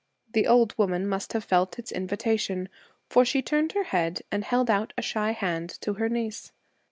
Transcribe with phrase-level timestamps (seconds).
[0.33, 2.69] The old woman must have felt its invitation,
[3.07, 6.51] for she turned her head and held out a shy hand to her niece.